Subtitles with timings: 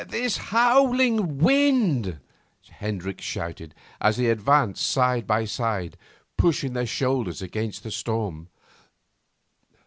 [0.07, 2.17] 'This howling wind'
[2.79, 5.95] Hendricks shouted, as they advanced side by side,
[6.37, 8.49] pushing their shoulders against the storm.